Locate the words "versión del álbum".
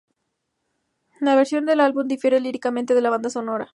1.35-2.07